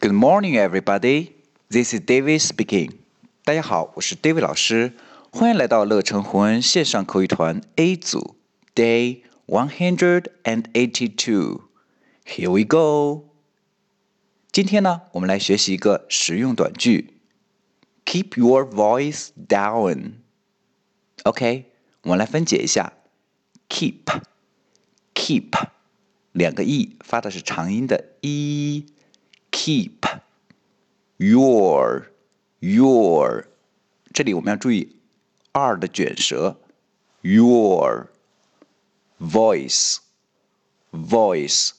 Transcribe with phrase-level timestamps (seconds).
[0.00, 1.32] Good morning, everybody.
[1.68, 2.92] This is David speaking.
[3.44, 4.92] 大家好，我是 David 老师，
[5.30, 8.36] 欢迎来到乐成红恩线上口语团 A 组
[8.74, 11.62] Day One Hundred and Eighty-two.
[12.24, 13.28] Here we go.
[14.52, 17.14] 今天呢，我们来学习一个实用短句：
[18.04, 20.12] Keep your voice down.
[21.24, 21.72] OK，
[22.02, 22.92] 我们来分解一下：
[23.68, 25.68] keep，keep，
[26.32, 28.86] 两个 e 发的是长音的 e。
[29.60, 30.20] keep
[31.16, 32.12] your
[32.60, 33.44] your，
[34.12, 34.96] 这里我们要注意
[35.52, 36.56] r 的卷舌，
[37.22, 38.08] your
[39.18, 39.98] voice
[40.92, 41.70] voice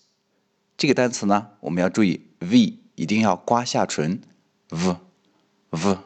[0.76, 4.22] 这个单词呢，我们要注意 v 一定要刮下唇，
[4.70, 4.96] v
[5.70, 5.98] v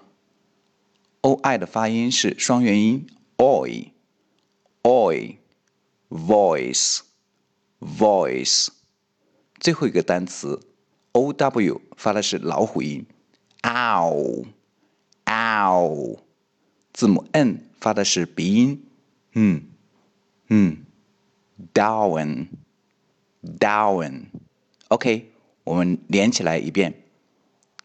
[1.22, 3.92] o i 的发音是双元音 oi
[4.84, 5.38] oi
[6.10, 7.00] voice
[7.80, 8.68] voice
[9.60, 10.60] 最后一个单词。
[11.17, 13.07] O w 发的是老虎音
[13.63, 14.45] ，ow
[15.25, 16.19] ow，
[16.93, 18.87] 字母 n 发的是鼻音，
[19.33, 19.63] 嗯
[20.49, 20.85] 嗯
[21.73, 22.49] ，down
[23.59, 24.25] down。
[24.89, 25.33] OK，
[25.65, 27.03] 我们连起来一遍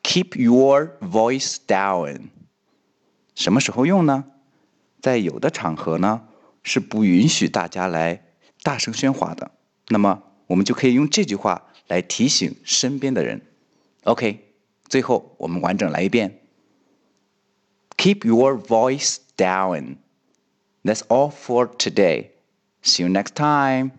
[0.03, 2.23] ，keep your voice down。
[3.33, 4.25] 什么时候用呢？
[5.01, 6.27] 在有的场合呢
[6.63, 8.25] 是不允许大家来
[8.61, 9.51] 大声喧哗的，
[9.87, 11.63] 那么我们就可以用这句话。
[11.91, 13.41] 来提醒身边的人。
[14.03, 14.53] OK，
[14.87, 16.39] 最后我们完整来一遍。
[17.97, 19.97] Keep your voice down.
[20.85, 22.29] That's all for today.
[22.81, 23.91] See you next time.